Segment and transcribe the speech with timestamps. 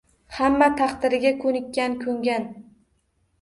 [0.35, 2.49] Hamma taqdiriga koʻnikkan, koʻngan.